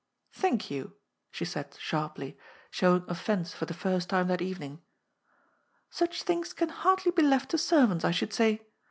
^' 0.33 0.33
Thank 0.35 0.71
you," 0.71 0.95
she 1.29 1.45
said 1.45 1.77
sharply, 1.79 2.35
showing 2.71 3.05
offence 3.07 3.53
for 3.53 3.67
the 3.67 3.73
first 3.75 4.09
time 4.09 4.29
that 4.29 4.41
evening."' 4.41 4.81
Such 5.91 6.23
things 6.23 6.53
can 6.53 6.69
hardly 6.69 7.11
be 7.11 7.21
left 7.21 7.51
to 7.51 7.59
servants, 7.59 8.03
I 8.03 8.09
should 8.09 8.33
say. 8.33 8.65